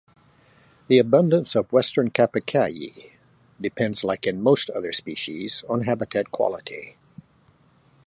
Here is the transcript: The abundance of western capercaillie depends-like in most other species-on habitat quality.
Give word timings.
The 0.87 0.97
abundance 0.97 1.55
of 1.55 1.71
western 1.71 2.09
capercaillie 2.09 3.11
depends-like 3.61 4.25
in 4.25 4.41
most 4.41 4.71
other 4.71 4.91
species-on 4.91 5.81
habitat 5.81 6.31
quality. 6.31 6.95